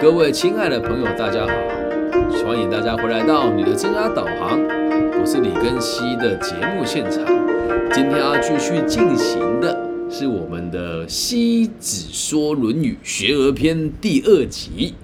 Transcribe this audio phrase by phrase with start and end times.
[0.00, 1.52] 各位亲爱的朋友，大家好，
[2.42, 7.22] 欢迎大家回来到你的增压导航，我是李根熙的节目现场。
[7.92, 14.94] 今天要继续进行的是我们的《西子说论语学而篇》第二集。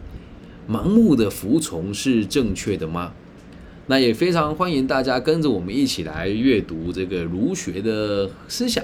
[0.66, 3.12] 盲目的服从是正确的吗？
[3.88, 8.82] 那也非常欢迎大家跟着我们一起来阅读这个儒学的思想，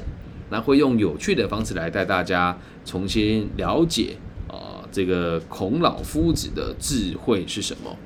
[0.51, 4.17] 那会用有趣的方式来带大家重新了解
[4.49, 7.96] 啊，这个孔老夫子的智慧是什么。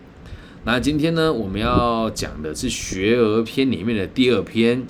[0.64, 4.86] 那今天呢，我们要讲的是《学而篇》里面的第二篇，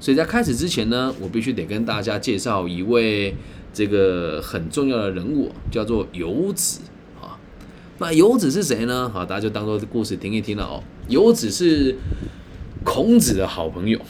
[0.00, 3.34] 所以在开始之前呢，我必须得跟大家介绍一位
[3.72, 6.80] 这个很重要的人物，叫做游子
[7.20, 7.38] 啊。
[7.98, 9.08] 那游子是谁呢？
[9.08, 10.82] 好，大家就当做故事听一听了哦。
[11.08, 11.96] 游子是
[12.82, 14.00] 孔子的好朋友，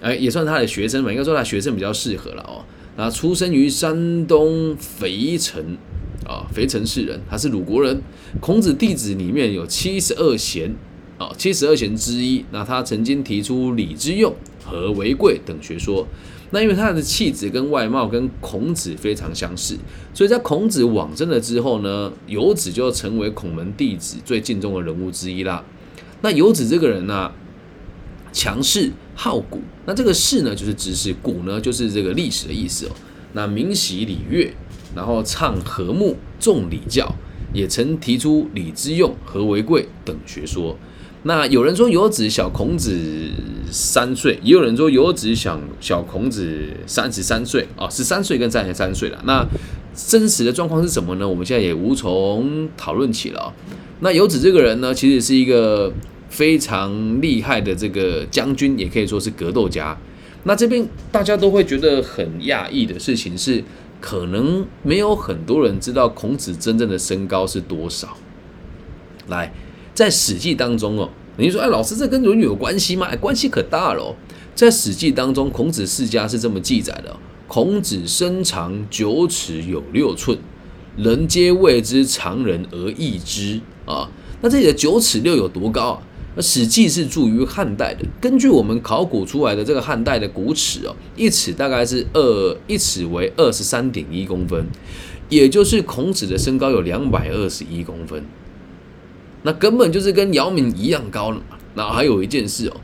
[0.00, 1.10] 哎，也算他的学生吧。
[1.10, 2.64] 应该说他学生比较适合了哦。
[2.96, 5.76] 那出生于山东肥城
[6.26, 8.00] 啊，肥城市人，他是鲁国人。
[8.40, 10.74] 孔子弟子里面有七十二贤
[11.16, 12.44] 啊，七十二贤之一。
[12.50, 16.06] 那他曾经提出礼之用和为贵等学说。
[16.50, 19.76] 那因为他的气质跟外貌跟孔子非常相似，
[20.14, 25.62] 所以在孔子往生了之后呢，游子就成为孔门弟子最敬重的人物之一啦。
[26.22, 27.30] 那游子这个人呢，
[28.32, 32.90] 强势好古，那这个士呢就是知识，古呢就是这个历史的意思哦。
[33.32, 34.54] 那明习礼乐，
[34.94, 37.12] 然后倡和睦，重礼教，
[37.52, 40.76] 也曾提出礼之用和为贵等学说。
[41.24, 42.96] 那有人说游子小孔子
[43.72, 49.20] 三岁，也有人说游子小小孔子三十三岁啊，十三岁跟三十三岁了。
[49.26, 49.44] 那
[49.96, 51.28] 真实的状况是什么呢？
[51.28, 53.52] 我们现在也无从讨论起了。
[53.98, 55.92] 那游子这个人呢，其实是一个
[56.28, 59.96] 非常厉害的这个将军，也可以说是格斗家。
[60.44, 63.62] 那这边大家都会觉得很讶异的事情是，
[64.00, 68.16] 可能没有很多人知道孔子真正的身高是多少。
[69.28, 69.52] 来。
[69.94, 73.08] 在《史记》当中哦，你说哎，老师这跟《论语》有关系吗？
[73.10, 74.14] 哎，关系可大了。
[74.54, 77.16] 在《史记》当中，孔子世家是这么记载的：
[77.48, 80.38] 孔子身长九尺有六寸，
[80.96, 84.08] 人皆谓之常人而异之啊。
[84.40, 86.02] 那这里的九尺六有多高啊？
[86.38, 94.64] 那《史记》是注于汉代的，根据我们考古出来的这个汉代的古尺哦，一尺大概是二一尺为二十三点一公分，
[95.28, 98.24] 也就是孔子的身高有两百二十一公分。
[99.42, 101.58] 那根本就是跟姚明一样高了嘛。
[101.74, 102.76] 那还有一件事哦，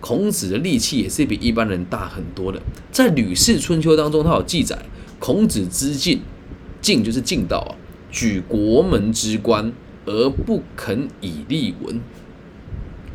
[0.00, 2.62] 孔子的力气也是比一般人大很多的。
[2.90, 4.86] 在《吕氏春秋》当中，他有记载，
[5.18, 6.22] 孔子之进，
[6.80, 7.76] 进就是进道啊，
[8.10, 9.70] 举国门之官
[10.06, 12.00] 而不肯以立文。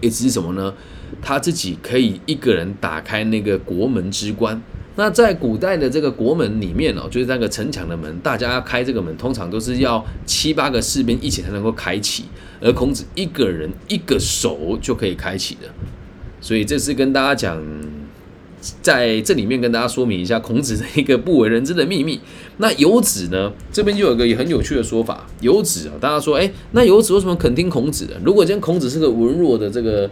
[0.02, 0.74] 意思是什么呢？
[1.22, 4.62] 他自己可以一个人打开那个国门之关。
[4.96, 12.26] 那在古代的这个国门里面哦，就是那个城墙的门，大家要开这个门，通常都是要七八个士兵一起才能够开启，
[12.60, 15.70] 而孔子一个人一个手就可以开启的。
[16.42, 17.64] 所以这是跟大家讲，
[18.82, 22.20] 在这里面跟大家说明一下孔子的一个不为人知的秘密。
[22.58, 28.20] 那游子呢，这边就有一个很有趣的说法，游子啊，大家说，哎，那游子为什么肯听孔子的？
[28.24, 30.10] 如果今天孔子是个文弱的这个，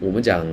[0.00, 0.44] 我们讲。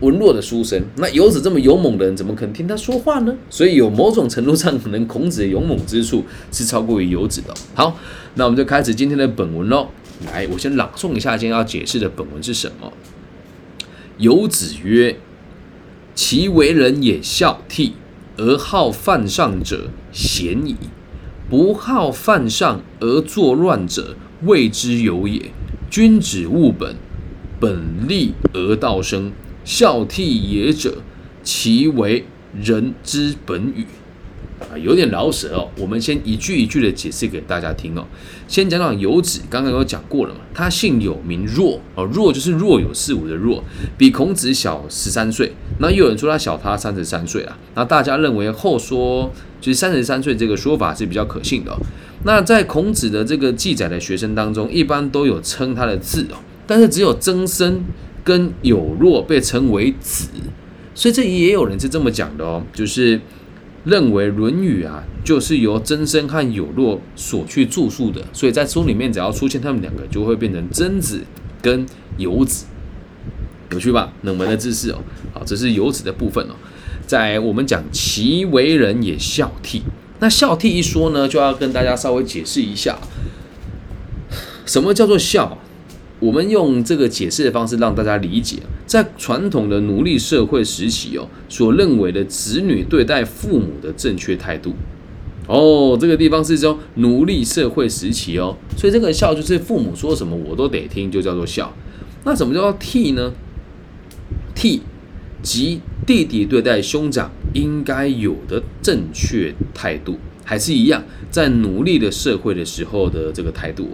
[0.00, 3.36] 文弱的书生，那游子这么勇猛的人，怎么可能听他说话呢？
[3.50, 7.52] 所以有某种程度上，可能孔子的勇猛之处是超过于游子的。
[7.74, 7.98] 好，
[8.36, 9.88] 那我们就开始今天的本文喽。
[10.32, 12.90] 来，我先朗诵一下今天要解释的本文是什么。
[14.16, 15.18] 游子曰
[16.14, 17.92] ：“其为人也孝悌，
[18.40, 20.74] 而好犯上者，鲜矣；
[21.50, 25.50] 不好犯上而作乱者，谓之有也。
[25.90, 26.96] 君子务本，
[27.60, 29.30] 本立而道生。”
[29.62, 31.02] 孝悌也者，
[31.42, 32.24] 其为
[32.58, 33.84] 人之本与？
[34.70, 35.68] 啊，有点老舍哦。
[35.76, 38.06] 我们先一句一句的解释给大家听哦。
[38.46, 40.40] 先讲讲游子，刚刚有讲过了嘛。
[40.54, 43.62] 他姓有名若哦，若就是若有似无的若，
[43.98, 45.52] 比孔子小十三岁。
[45.78, 47.58] 那又有人说他小他三十三岁啊。
[47.74, 51.76] 那大家认为后说就是三十三岁这个说法是比较可信的。
[52.24, 57.84] 那在孔子的这个记载的学生当中，一般都有称他的字哦，但是只有曾参。
[58.22, 60.28] 跟有若被称为子，
[60.94, 63.18] 所以这也有人是这么讲的哦，就是
[63.84, 71.22] 认为《论语》啊，就是由曾参和有若所去著述的，所以在书里面只要出现他们两个，就会变成曾子
[71.62, 71.86] 跟
[72.18, 72.66] 游子，
[73.70, 74.12] 有趣吧？
[74.22, 74.98] 冷门的知识哦。
[75.32, 76.54] 好，这是游子的部分哦。
[77.06, 79.80] 在我们讲其为人也孝悌，
[80.18, 82.98] 那孝悌一说呢，就要跟大家稍微解释一下，
[84.66, 85.58] 什么叫做孝？
[86.20, 94.74] 我们用这个解释的方式让大家理解，在传统的奴隶社会时期哦，所认为的子女对待父母的正确态度，
[95.46, 101.74] 哦，这个地方是说奴隶社会时期哦，所以这个孝就是父母说什么我都得听，就叫做孝。
[102.24, 103.32] 那什么叫做悌呢？
[104.54, 104.80] 悌
[105.42, 113.88] 即弟弟对待兄长应该有的正确态度，还是一样在奴隶的社会的时候的这个态度。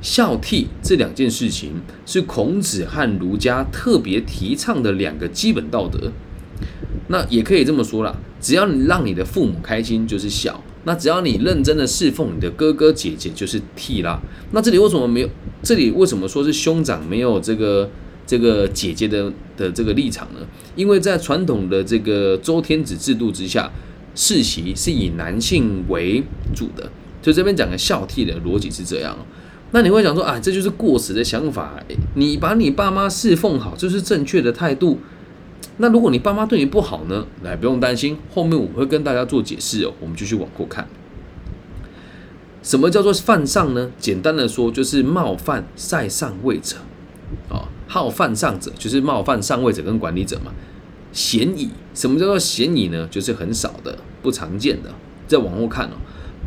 [0.00, 6.12] 孝悌这两件事情是孔子和儒家特别提倡的两个基本道德。
[7.08, 10.62] 那也可以这么说啦，只要你让你的父母开心就是孝。
[10.84, 14.20] 那只要你认真的侍奉你的哥哥姐姐就是悌啦。
[14.52, 15.28] 那这里为什么没有？
[15.62, 17.90] 这里为什么说是兄长没有这个
[18.26, 20.40] 这个姐姐的的这个立场呢？
[20.76, 23.70] 因为在传统的这个周天子制度之下，
[24.14, 26.22] 世袭是以男性为
[26.54, 26.90] 主的。
[27.20, 29.16] 所以这边讲的孝悌的逻辑是这样。
[29.70, 31.74] 那你会想说啊，这就是过时的想法。
[32.14, 34.98] 你把你爸妈侍奉好，这是正确的态度。
[35.76, 37.26] 那如果你爸妈对你不好呢？
[37.42, 39.92] 来，不用担心，后面我会跟大家做解释哦。
[40.00, 40.88] 我们继续往后看，
[42.62, 43.90] 什么叫做犯上呢？
[43.98, 46.76] 简单的说，就是冒犯在上位者，
[47.48, 50.52] 哦，好犯上者就是冒犯上位者跟管理者嘛。
[51.12, 53.06] 嫌疑，什么叫做嫌疑呢？
[53.10, 54.90] 就是很少的、不常见的。
[55.28, 55.92] 再往后看哦。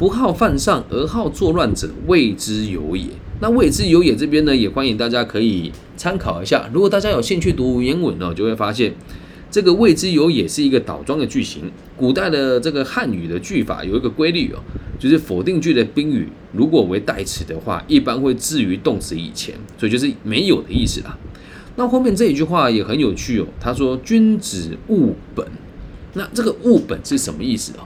[0.01, 3.05] 不好犯上而好作乱者，谓之有也。
[3.39, 6.67] 那谓之有也这边呢，也欢迎大家可以参考一下。
[6.73, 8.95] 如果大家有兴趣读文言文呢，就会发现
[9.51, 11.71] 这个谓之有也是一个倒装的句型。
[11.95, 14.57] 古代的这个汉语的句法有一个规律哦，
[14.97, 21.15] 就是否定句的宾语如果为代词的话，一般会置于动词以前，所以就是没有的意思啦。
[21.75, 25.45] 那后面这一句话也很有趣哦，他说君子务本。
[26.15, 27.85] 那这个务本是什么意思哦？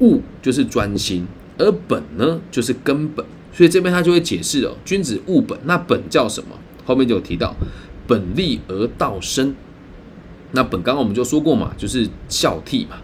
[0.00, 1.24] 务就是专心。
[1.58, 6.48] 而本呢，就是根本，所以这边他就会解释哦，君子务本，那本叫什么？
[6.84, 7.54] 后面就有提到，
[8.06, 9.54] 本立而道生。
[10.52, 12.96] 那本刚刚我们就说过嘛，就是孝悌嘛。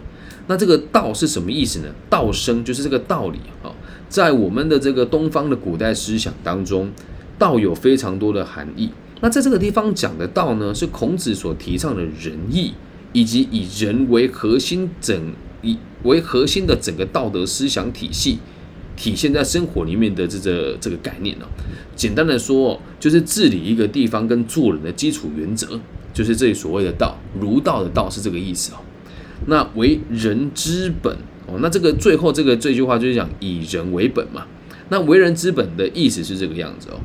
[0.47, 1.87] 那这个道是什么意思呢？
[2.09, 3.71] 道生就是这个道理啊，
[4.09, 6.91] 在我们的这个东方的古代思想当中，
[7.37, 8.89] 道有非常多的含义。
[9.21, 12.73] 那在这个地方讲的道呢，是孔子所提倡的仁义，
[13.13, 15.33] 以及以人为核心整。
[15.61, 18.39] 以为核心的整个道德思想体系，
[18.95, 21.45] 体现在生活里面的这个这个概念呢？
[21.95, 25.79] 简单的说，就是治理一个地方跟做人的基础原则，
[26.13, 28.77] 就是这里所谓的道，儒道的道是这个意思哦。
[29.47, 31.13] 那为人之本
[31.47, 34.45] 哦，那这个最后这个这句话就是讲以人为本嘛。
[34.89, 36.99] 那为人之本的意思是这个样子哦，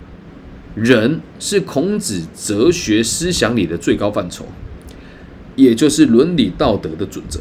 [0.74, 4.46] 人是孔子哲学思想里的最高范畴，
[5.54, 7.40] 也就是伦理道德的准则。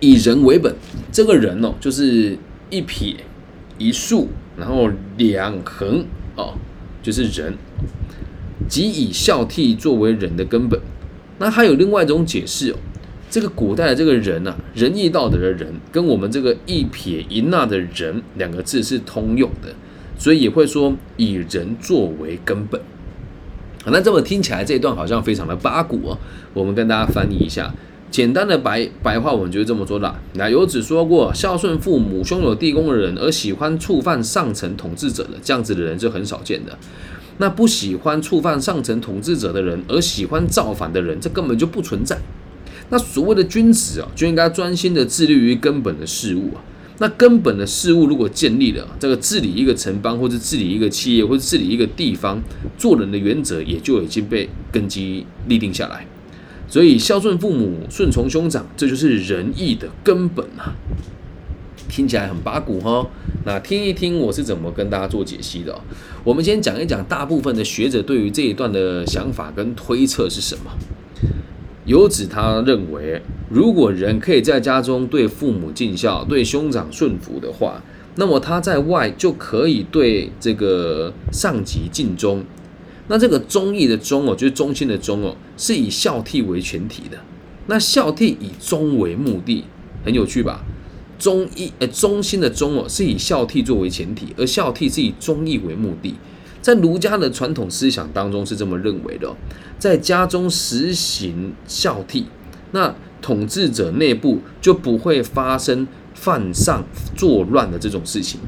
[0.00, 0.74] 以人为本，
[1.10, 2.36] 这个人哦，就是
[2.70, 3.16] 一撇
[3.78, 4.28] 一竖，
[4.58, 6.04] 然后两横
[6.36, 6.54] 哦，
[7.02, 7.54] 就是人，
[8.68, 10.78] 即以孝悌作为人的根本。
[11.38, 12.76] 那还有另外一种解释哦，
[13.30, 19.74] 这个古代的这个人呐，仁义道德的人，跟我们这个一撇一捺的人两个字是通用的，
[20.18, 22.80] 所以也会说以人作为根本。
[23.86, 26.18] 那这么听起来这一段好像非常的八股哦，
[26.52, 27.72] 我们跟大家翻译一下。
[28.16, 30.16] 简单的白白话文就是这么说的。
[30.36, 36.78] 那有子说过，孝顺父母、兄友弟恭的人，而喜欢触犯上层统治者的，这样子的人是很少见的。
[37.36, 42.18] 那不喜欢触犯上层统治者的人，而喜欢造反的人，这根本就不存在。
[42.88, 46.64] 那所谓的君子啊，就应该专心的致力于根本的事物啊。
[46.96, 52.42] 那根本的事物如果建立了，这个治理一个城邦，或者治理一个企业，或者治理一个地方，
[52.78, 56.06] 做人的原则也就已经被根基立定下来。
[56.68, 60.74] 所以孝顺父母、顺从兄长，这就是仁义的根本啊！
[61.88, 63.06] 听起来很八股哈。
[63.44, 65.78] 那听一听我是怎么跟大家做解析的。
[66.24, 70.72] 我们先讲一讲大部分的学者对于这一段的想法跟推测是什么。
[71.84, 77.80] 游子他认为，如果人可以在家中对父母尽孝、对兄长顺服的话，
[78.16, 82.44] 那么他在外就可以对这个上级尽忠。
[83.08, 87.18] 那这个忠义的忠哦，就是忠心的忠哦，是以孝悌为前提的。
[87.66, 89.64] 那孝悌以忠为目的，
[90.04, 90.64] 很有趣吧？
[91.18, 96.14] 忠义呃，忠心的忠哦，是以孝悌作为前提，而孝悌是以忠义为目的。
[96.60, 99.32] 在儒家的传统思想当中是这么认为的，
[99.78, 102.24] 在家中实行孝悌，
[102.72, 105.86] 那统治者内部就不会发生
[106.16, 106.82] 犯上
[107.14, 108.40] 作乱的这种事情。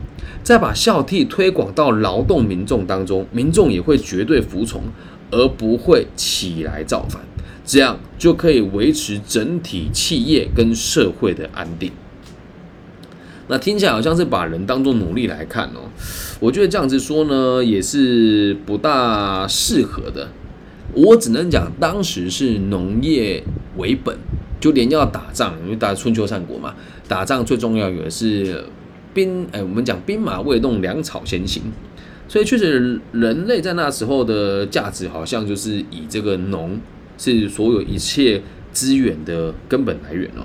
[0.43, 4.83] 再把孝悌推广到劳动民众当中，民众也会绝对服从，
[5.31, 7.21] 而不会起来造反，
[7.67, 11.93] 这样就可以维持整体企业跟社会的安定。
[13.49, 15.89] 那听起来好像是把人当做奴隶来看哦，
[16.41, 20.29] 我觉得这样子说呢，也是不大适合的。
[20.95, 23.45] 我只能讲，当时是农业
[23.77, 24.17] 为本，
[24.61, 26.75] 就连要打仗，因为打春秋战国嘛，
[27.07, 28.65] 打仗最重要的是。
[29.15, 31.63] 兵，哎，我们讲兵马未动，粮草先行。
[32.29, 36.79] 所以确实，人类在那时候的价值好像就是以这个农
[37.17, 40.45] 是所有一切资源的根本来源哦。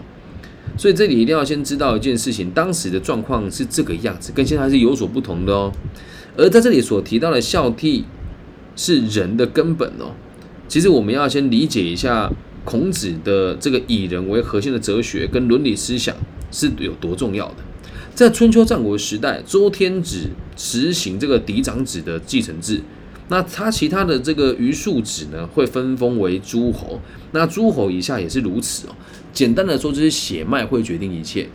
[0.75, 5.71] 所以这里一定要先知道一件事情，当时的状况是这个样子，跟现在是有所不同的哦。
[6.35, 8.03] 而在这里所提到的孝悌
[8.75, 10.13] 是人的根本哦。
[10.67, 12.31] 其实我们要先理解一下
[12.63, 16.15] 孔子的这个以人为核心的哲学跟伦理思想
[16.51, 17.55] 是有多重要的。
[18.15, 22.79] 在春秋战国时代，周天子实行这个嫡长子的继承制，
[23.29, 26.99] 那他其他的这个余庶子呢，会分封为诸侯。
[27.31, 28.95] 那诸侯以下也是如此哦。
[29.33, 31.49] 简单的说，就是血脉会决定一切。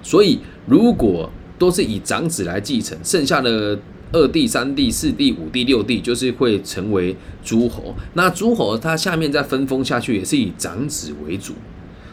[0.00, 3.76] 所以，如果都是以长子来继承，剩下的
[4.12, 7.94] 二弟、三弟、四弟、五弟、六弟，就是会成为诸侯。
[8.14, 11.54] 那诸侯他下面再分封下去，也是以长子为主。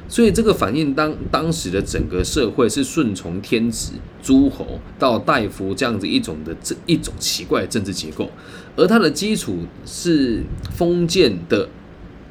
[0.07, 8.29] 所以这个反映当当时的整个社会是顺从天子、诸侯到大夫这样子一种的这一种奇怪的政治结构，
[8.75, 11.67] 而它的基础是封建的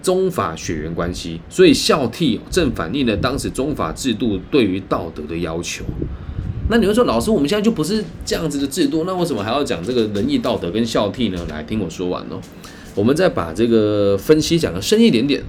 [0.00, 5.85] 宗法血缘关系，所以孝悌正反映了当时宗法制度对于道德的要求。
[6.68, 11.38] 那你会说，老师，我们现在就不是这样子的制度，那为什么还要讲这个仁义道德跟孝悌呢？
[11.50, 12.40] 来听我说完哦，
[12.94, 15.42] 我们再把这个分析讲的深一点点。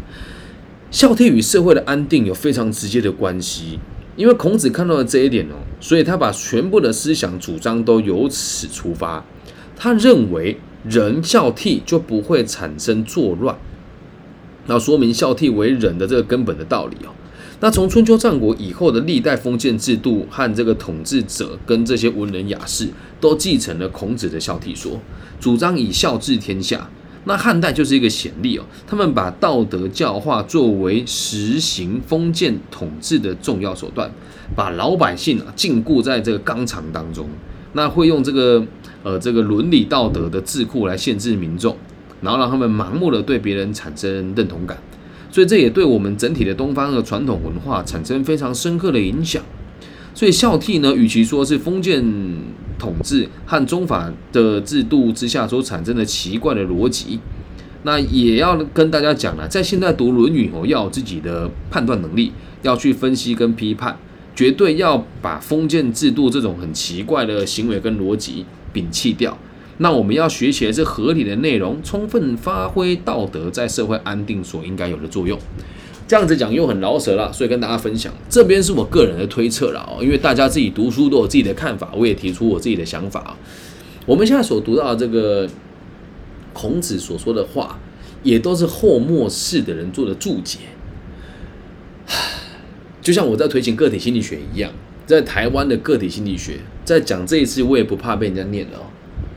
[0.91, 3.79] 孝悌与社会的安定有非常直接的关系，
[4.17, 9.23] 因为孔子看到了这一点哦，所以他把全部的思想主张都由此出发。
[9.77, 13.57] 他认为仁孝悌就不会产生作乱，
[14.67, 17.14] 那说明孝悌为仁的这个根本的道理哦。
[17.59, 24.99] 那从春秋战国以后的历代封建制度和这个统治者跟这些文人雅士都继承了孔子的孝悌说，
[25.39, 26.89] 主张以孝治天下。
[27.27, 34.11] 那汉代就是一个显例哦，他们把道德教化作为实行封建统治的重要手段，
[34.55, 37.27] 把老百姓啊禁锢在这个纲常当中，
[37.73, 38.63] 那会用这个
[39.01, 41.75] 呃这个伦理道德的智库来限制民众，
[42.21, 44.77] 然后让他们盲目的对别人产生认同感，
[45.35, 49.43] 所以这也对我们整体的东方的传统文化产生非常深刻的影响。
[50.13, 52.01] 所以孝悌呢，与其说是封建。
[52.77, 57.17] 统治和宗法的制度之下所产生的奇怪的逻辑，
[57.83, 63.97] 那也要跟大家讲了，在现在读《论语》哦，要有自己的判断能力，要去分析跟批判，
[64.35, 69.37] 绝对要把封建制度这种很奇怪的行为跟逻辑摒弃掉。
[69.77, 75.37] 那我们要学起来是合理的内容，充分发挥道德在社会安定所应该有的作用。
[76.07, 83.35] 这样子讲又很饶舌了，所以跟大家分享，这边是我个人的推测了哦，因为大家自己读书都有自己的看法，我也提出我自己的想法。
[84.05, 85.49] 我们现在所读到的这个
[86.53, 87.79] 孔子所说的话，
[88.21, 90.59] 也都是后末世的人做的注解。
[93.01, 94.71] 就像我在推行个体心理学一样，
[95.07, 98.85] 在台湾的个体心理学，在讲这一次，我也不怕被人家念了哦。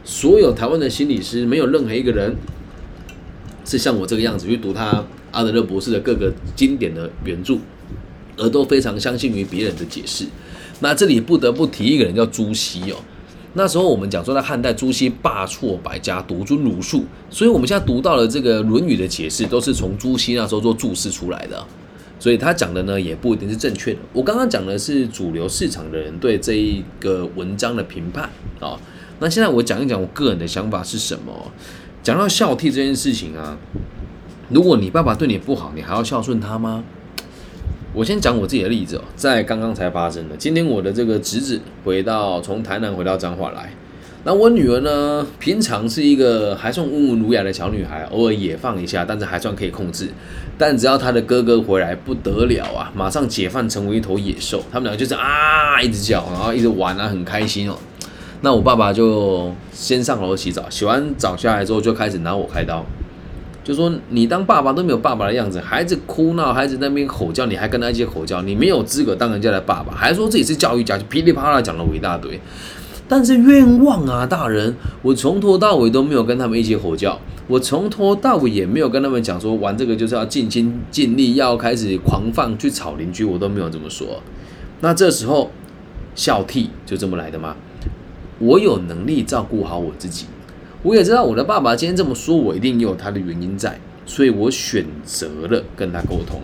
[0.08, 2.34] 所有台湾的心理师，没有任何一个人
[3.66, 5.04] 是像我这个样子去读他。
[5.30, 7.58] 阿德勒博士的各个经典的原著，
[8.38, 10.24] 而都非常相信于别人的解释。
[10.80, 12.96] 那这里不得不提一个人叫朱熹哦。
[13.52, 17.04] 那时候我们讲说在汉代，朱熹罢黜百家，独尊儒术。
[17.28, 21.62] 所以我们现在读到了这个《论语》的解释，都是从朱熹那时候做注释出来的。
[22.18, 23.98] 所以他讲的呢，也不一定是正确的。
[24.14, 28.80] 我刚刚讲的是主流市场的人对这一个文章的评判啊。
[29.20, 31.32] 那现在我讲一讲我个人的想法是什么。
[32.02, 33.56] 讲到孝悌这件事情啊。
[34.48, 36.82] 如果你爸爸对你不好，你还要孝顺他吗？
[37.92, 40.36] 我先讲我自己的例子哦，在刚刚才发生的。
[40.36, 43.72] 今天我的这个侄子回到从台南回到彰化来，
[44.24, 50.08] 那我女儿呢，平常是一个还算温文儒雅的小女孩，偶尔也放一下，但是还算可以控制。
[50.56, 54.62] 但只要她的哥哥回来，不得了啊，马上解放成为一头野兽。
[54.70, 57.76] 他们两个就是啊，一直叫，然后一直玩啊，很开心哦。
[58.40, 62.84] 那我爸爸就先上楼洗澡，洗完澡下来之后，就开始拿我开刀。
[63.64, 72.40] 就说你当爸爸都没有爸爸的样子，孩子哭闹，孩子那边吼叫，你还跟他一起吼叫，你没有资格当人家的爸爸，还说自己是教育家，就噼里啪啦讲了我一大堆。
[73.06, 84.22] 但是冤枉啊，大人，我从头到尾都没有跟他们一起吼叫，我从头到尾也没有跟他们讲说玩这个就是要尽心尽力，要开始狂放去吵邻居，我都没有这么说。
[84.80, 85.50] 那这时候
[86.14, 87.56] 孝悌就这么来的吗？
[88.38, 90.26] 我有能力照顾好我自己。
[90.82, 96.40] 我也知道我的爸爸今天这么说，我一定有他的原因在，所以我选择了跟他沟通。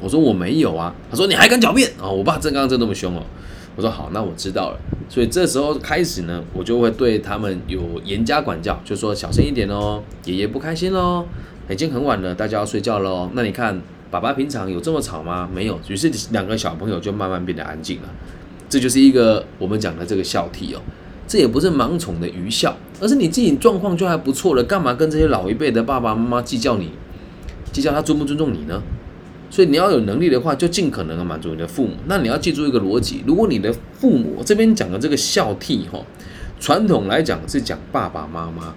[0.00, 2.08] 我说我没有啊，他说你还敢狡辩啊？
[2.08, 3.22] 我爸正刚正那么凶哦。
[3.76, 4.78] 我说好，那我知道了。
[5.08, 11.24] 所以这时候开始呢，我就会对他们有严加管教，就说小声一点哦，爷爷不开心喽，
[11.70, 13.30] 已经很晚了，大家要睡觉喽。
[13.34, 13.80] 那你看
[14.10, 15.48] 爸爸平常有这么吵吗？
[15.54, 15.78] 没有。
[15.86, 18.08] 于是两个小朋友就慢慢变得安静了。
[18.70, 20.80] 这就是一个我们讲的这个孝悌哦。
[21.26, 26.90] 这也不是盲从的愚孝，而是你自己状况就还不错了，干嘛跟这些老一辈的爸爸妈妈计较你，
[27.70, 28.82] 计较他尊不尊重你呢？
[29.48, 31.94] 所以你要有能力的话，就尽可能的满足你的父母。
[32.06, 36.04] 那你要记住一个逻辑：如果你的父母这边讲的这个孝悌哈，
[36.58, 38.74] 传统来讲是讲爸爸妈妈，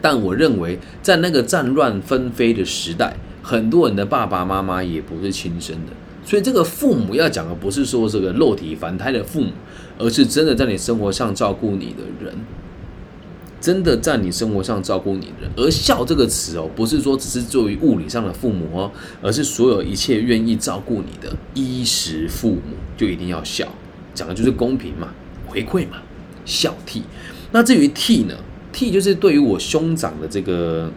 [0.00, 5.92] 但我认为在那个战乱纷飞的时代，很多人的爸爸妈妈也不是亲生的。
[6.24, 9.52] 所以这个父母要讲的不是说这个肉体凡胎的父母，
[9.98, 12.34] 而是真的在你生活上照顾你的人，
[13.60, 15.50] 真的在你生活上照顾你的人。
[15.56, 23.66] 而孝这个词哦，不是说只是作为物理上的父母哦，而是所有一切愿意照顾你的衣食父母就一定要孝，
[24.14, 25.08] 讲的就是公平嘛，
[25.46, 25.96] 回馈嘛，
[26.44, 27.02] 孝悌。
[27.52, 28.34] 那至于悌呢，
[28.72, 30.92] 悌就是对于我兄长的这个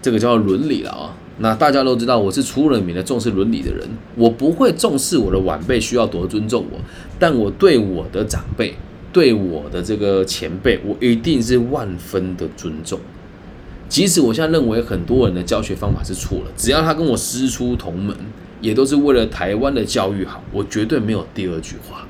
[0.00, 1.16] 这个叫伦理了啊。
[1.42, 3.88] 那大家都知道，我是出了名的重视伦理的人。
[4.14, 6.78] 我不会重视我的晚辈需要多尊重我，
[7.18, 8.74] 但我对我的长辈、
[9.10, 13.00] 对我的这个前辈，我一定是万分的尊重。
[13.88, 18.14] 即使我现在认为很多人的教学方法是错了，只要他跟我师出同门，
[18.60, 22.06] 也都是为了台湾的教育好，我绝对没有第二句话。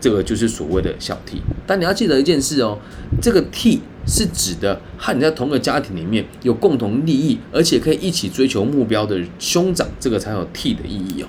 [0.00, 1.36] 这个就是所谓的孝悌。
[1.66, 2.78] 但你要记得一件事哦，
[3.20, 3.80] 这个悌。
[4.10, 11.28] 是指的和你在同个家庭里面有共同利益，而且可以一起追求目标的兄长，这个才有替的意义哦。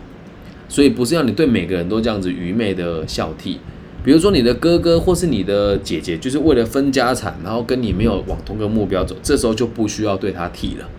[0.68, 3.58] 所以不是要你对每个人都这样子愚昧的孝悌。
[4.04, 10.90] 比如说你的哥哥或是你的姐姐，就是为了分家产，然后跟你没有往同个目标走，这时候就不需要对他替了，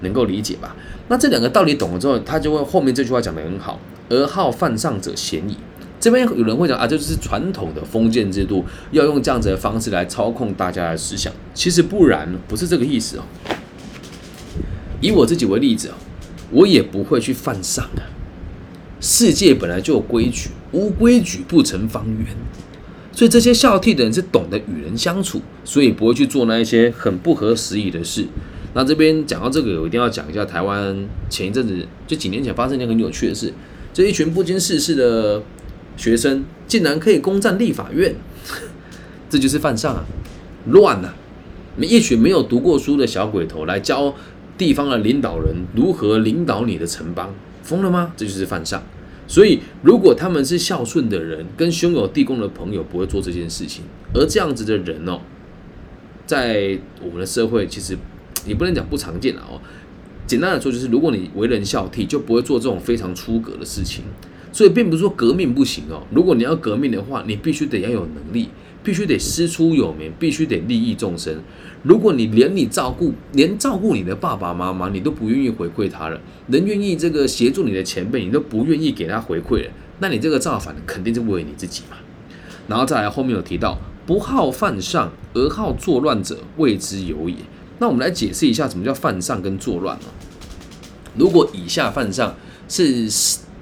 [0.00, 0.74] 能够理解吧？
[1.06, 3.78] 那这两个道理懂了之后，他就会后面这句话讲得很好
[4.10, 5.56] ：“而好犯上者嫌矣。”
[6.00, 11.30] 这边有人会讲啊，这就是传统的封建制度，要用这样子的方式来操控大家的思想。
[11.52, 13.22] 其实不然，不是这个意思哦。
[15.02, 15.98] 以我自己为例子啊，
[16.50, 18.02] 我也不会去犯上啊。
[18.98, 22.26] 世界本来就有规矩，无规矩不成方圆。
[23.12, 28.26] 所以这些孝悌的人是懂得与人相处，所以不会去做那一些很不合时宜的事。
[28.72, 30.96] 那这边讲到这个，我一定要讲一下台湾
[31.28, 33.52] 前一阵子就几年前发生一件很有趣的事，
[33.92, 35.42] 这一群不经世事的。
[35.96, 38.14] 学生竟然可以攻占立法院，
[39.28, 40.04] 这就是犯上啊！
[40.66, 41.14] 乱啊！
[41.78, 44.14] 一群没有读过书的小鬼头来教
[44.58, 48.12] 地方的领导人如何领导你的城邦，疯了吗？
[48.16, 48.82] 这就是犯上。
[49.26, 53.84] 所以，如果他们是孝顺的人，跟兄友弟恭的朋友，不会做这件事情。
[54.12, 55.20] 而这样子的人哦，
[56.26, 57.96] 在我们的社会其实
[58.44, 59.60] 也不能讲不常见了哦。
[60.26, 64.04] 简单的说，就是如果你为人孝悌，就不会做这种非常出格的事情。
[64.52, 68.48] 所以并不是说革命不行哦，如果你要革命的话，你必须得要有能力，
[68.82, 71.40] 必须得师出有名，必须得利益众生。
[71.84, 81.96] 如果你连你照顾，连照顾你的爸爸妈妈，你都不愿意回馈他了，人愿意这个协助你的前辈，你都不愿意给他回馈了，那你这个造反肯定是为你自己嘛。
[82.66, 87.36] 然后再来后面有提到，不好犯上而好作乱者，谓之有也。
[87.78, 90.10] 那我们来解释一下什么叫犯上跟作乱哦。
[91.16, 92.34] 如果以下犯上
[92.68, 93.08] 是。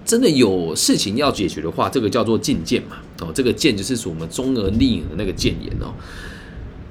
[0.09, 5.93] 真的有事情要解决的话，这个叫做进谏嘛，哦，这个谏就是我们中而逆影的那个谏言哦。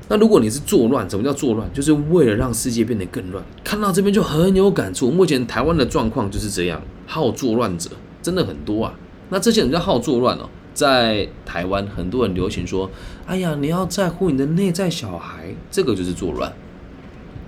[0.08, 1.68] 那如果你是作乱，什么叫作乱？
[1.74, 3.44] 就是为了让世界变得更乱。
[3.64, 5.10] 看到这边就很有感触。
[5.10, 7.90] 目前台湾的状况就是这样，好作乱者
[8.22, 8.94] 真的很多啊。
[9.30, 12.88] 那这些人叫好作乱哦，在台湾很多人流行说
[13.26, 16.54] ：“哎呀，你要在乎你的内在小孩。”这个就是作乱，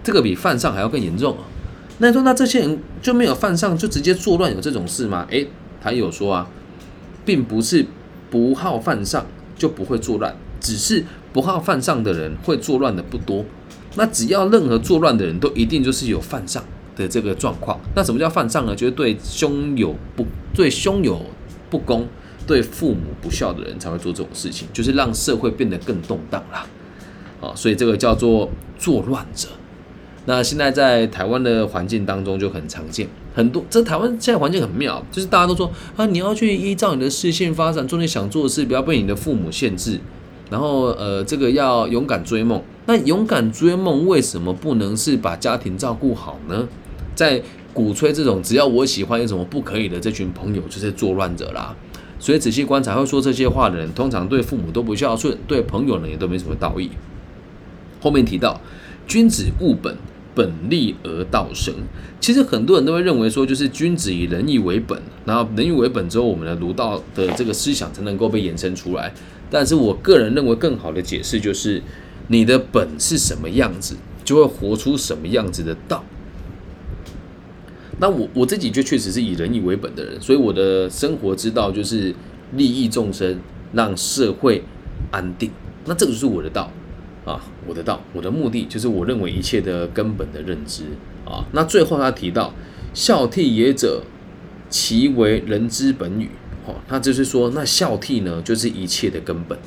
[0.04, 1.44] 这个比犯上还要更严重啊。
[2.00, 5.26] 那说那这些人就没有犯上，就直接作乱，有这种事吗？
[5.30, 5.48] 诶，
[5.82, 6.50] 他有说啊，
[7.26, 7.86] 并不是
[8.32, 9.26] 不好犯上
[9.58, 13.46] 就不会作乱，只是不好犯上的人会作乱的不多。
[13.96, 16.64] 那只要任何作乱的人都一定就是有犯上
[16.96, 17.80] 的这个状况。
[17.96, 18.76] 那什么叫犯上呢？
[18.76, 21.22] 就是对兄友不对兄友
[21.70, 22.08] 不公，
[22.48, 26.66] 对父母不孝的人才会做这种事情，就是让社会变得更动荡啦。
[27.42, 29.50] 啊，所以这个叫做作乱者。
[30.30, 40.00] 那现在在台湾的环境当中就很常见，很多这台湾现在环境很妙，就是大家都说啊，你要去依照你的视线发展，做你想做的事，不要被你的父母限制。
[40.52, 42.62] 然后呃，这个要勇敢追梦。
[42.86, 46.68] 那勇敢追梦为什么不能是把家庭照顾好呢？
[47.16, 47.42] 在
[47.74, 51.76] 鼓吹这种只要我喜欢有什么不可以的这群朋友就是作乱者啦。
[52.20, 56.92] 所以仔细观察会说这些话的人，通常对父母都不孝顺，对朋友呢也都没什么道义。
[58.00, 58.62] 后面提到
[59.08, 59.98] 君子务本。
[60.36, 61.74] 本立而道生，
[62.20, 69.14] 其实很多人都会认为说，就是君子以仁义为本，然后仁义为本之后，我们的儒道的这个思想才能够被延伸出来。
[69.50, 71.82] 但是我个人认为，更好的解释就是，
[72.28, 76.04] 你的本是什么样子，就会活出什么样子的道。
[78.00, 82.16] 那我我自己就确实是以仁义为本的人，所以我的生活之道就是
[82.54, 83.38] 利益众生，
[83.74, 84.64] 让社会
[85.12, 85.52] 安定。
[85.86, 86.72] 那这个就是我的道
[87.26, 90.86] 啊，我的道，我的目的就是我认为一切的根本的认知
[91.24, 91.46] 啊。
[91.52, 92.52] 那最后他提到
[92.96, 94.02] 孝悌也者，
[94.72, 96.28] 其为人之本与。
[96.66, 99.58] 哦，那就是说，那孝悌呢，就是一切的根本。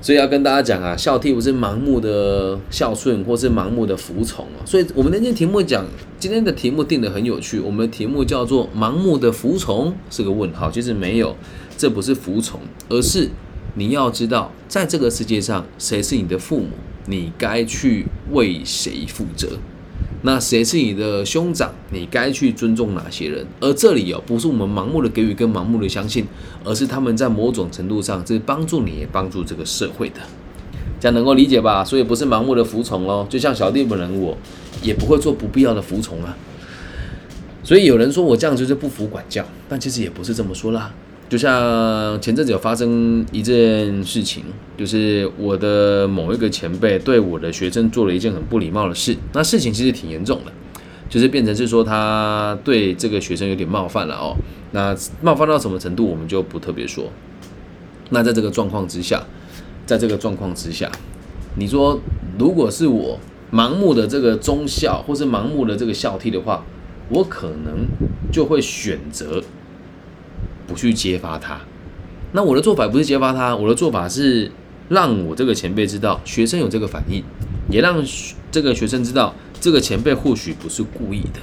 [0.00, 4.60] 所以要跟大家讲啊，孝悌不是盲目的孝顺，或是盲目的服从啊。
[4.66, 5.84] 所以我们那天题目讲，
[6.18, 11.34] 今天的题目定的很有趣，我们的题目叫做“盲目的服从”是个问号，其实没有，
[11.78, 12.60] 这不是服从，
[12.90, 13.30] 而是
[13.74, 16.68] 你要知道，在这个世界上，谁是你的父母，
[17.06, 19.58] 你该去为谁负责。
[20.22, 21.70] 那谁是你的兄长？
[21.90, 23.46] 你该去尊重哪些人？
[23.60, 26.24] 而这里哦，不是我们盲目的给予跟盲目的相信，
[26.64, 30.20] 而是他们在某种程度上是帮助你，也帮助这个社会的，
[30.98, 31.84] 这样能够理解吧？
[31.84, 34.34] 所以不是盲目的服从哦，就像小弟本人，我
[34.82, 36.34] 也不会做不必要的服从啊。
[37.62, 40.90] 所以有人说我这样就是不服管教，但其实也不是这么说啦。
[41.26, 44.44] 就像前阵子有发生一件事情，
[44.76, 49.16] 就是我的某一个前辈对我的学生做了一件很不礼貌的事。
[49.32, 50.52] 那事情其实挺严重的，
[51.08, 54.36] 就是变成是说他对这个学生有点冒犯了哦。
[54.72, 57.10] 那冒犯到什么程度，我们就不特别说。
[58.10, 59.24] 那在这个状况之下，
[59.86, 60.92] 在这个状况之下，
[61.56, 61.98] 你说
[62.38, 63.18] 如果是我
[63.50, 66.64] 盲目的这个忠孝，或是盲目的这个孝悌的话，
[67.08, 67.86] 我可能
[68.30, 69.42] 就会选择。
[70.66, 71.60] 不去揭发他，
[72.32, 74.50] 那我的做法不是揭发他，我的做法是
[74.88, 77.22] 让我这个前辈知道学生有这个反应，
[77.70, 78.02] 也让
[78.50, 81.40] 这个学生知道这个前辈或许不是故意的。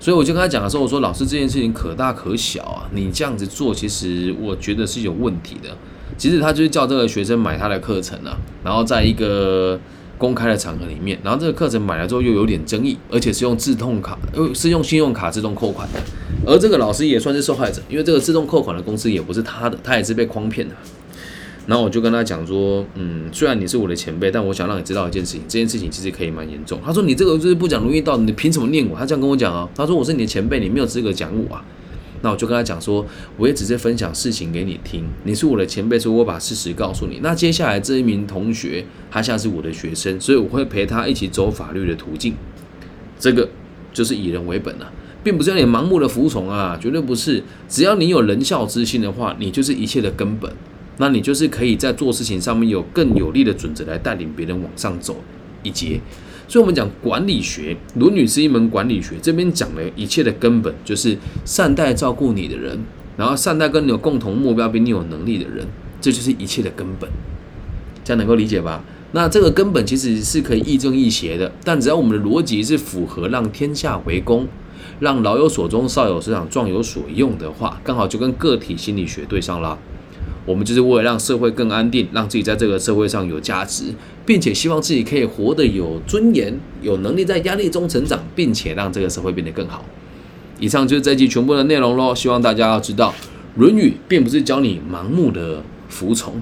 [0.00, 5.76] 所以我就跟他讲的时候，我说老师这件事情可大可小啊，你这样子做其实我觉得是有问题的。
[6.16, 9.78] 其实他就是叫这个学生买他的课程啊，然后在一个
[10.18, 16.00] 公开的场合里面，然后这个课程买了之后又有点争议，而且是用自动卡，又，是用信用卡自动扣款的。
[16.44, 20.74] 而这个老师也算是受害者，因为这个自动扣款的公司也不是他的，他也是被诓骗的。
[21.66, 26.80] 然后我就跟他讲说，嗯，虽然你是我的前辈，但我想让你知道一件事情，这件事情其实可以蛮严重。
[26.84, 28.96] 他说你这个就是不讲荣誉道，你凭什么念我？
[28.96, 31.64] 他这样跟我讲啊，他说我是你的前辈，你没有资格讲我啊。
[32.22, 33.04] 那我就跟他讲说，
[33.36, 37.20] 我也只是分享事情给你听，你是我的前辈，所以我把事实告诉你。
[37.22, 42.34] 那接下来这一名同学，他像是我的学生，所以我会陪他一起走法律的途径。
[43.18, 43.48] 这个
[43.92, 44.92] 就是以人为本了。
[45.24, 47.42] 并不是让你盲目的服从啊，绝对不是。
[47.68, 50.50] 只要你有仁孝之心的话，你就是一切的根本。
[50.98, 55.22] 那你就是可以在做事情上面有更有力的准则来带领别人往上走
[55.62, 56.00] 一阶。
[56.48, 59.16] 所以，我们讲管理学，《伦理》是一门管理学。
[59.20, 62.78] 这边讲的一切的根本，就是善待照顾你的人，
[63.18, 65.66] 然后善待跟你有共同目标、比你有能力的人，
[66.00, 67.08] 这就是一切的根本。
[68.02, 68.82] 这样能够理解吧？
[69.12, 74.48] 那这个根本其实是可以亦正亦邪的，但只要我们的逻辑是符合，让天下为公。
[75.00, 79.78] 让老有所终，少有所长，壮有所用的话，刚好就跟个体心理学对上了。
[80.48, 83.84] 我们就是为了让社会更安定，让自己在这个社会上有价值，
[84.24, 89.84] 并且希望自己可以活得有尊严，有能力在压力中成长，并且让这个社会变得更好。
[90.58, 92.14] 以上就是这集全部的内容喽。
[92.14, 93.14] 希望大家要知道，
[93.60, 96.40] 《论语》并不是教你盲目的服从。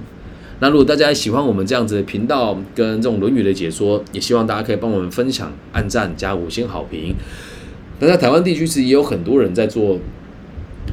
[0.59, 7.13] 那如果大家喜欢我们这样子的频道跟这种《论语》的解说，也希望大家可以帮我们分享、按赞、加五星好评。
[7.99, 9.95] 那在台湾地区，其实也有很多人在做《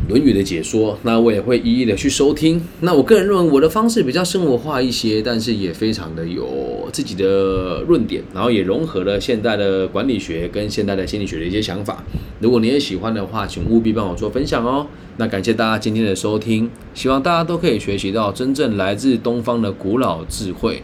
[0.09, 2.61] 论语》的解说，那我也会一一的去收听。
[2.80, 12.04] 那我个人认为我的方式比较生活化一些，但是也非常的有自己的论点，然后也融合了现代的管理学跟现代的心理学的一些想法。
[12.40, 14.87] 如果你也喜欢的话，请务必帮我做分享哦。
[15.16, 20.83] 那感谢大家今天的收听，希望大家都可以学习到真正来自东方的古老智慧。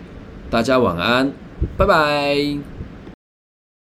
[0.48, 1.30] 大家晚安，
[1.76, 2.79] 拜拜。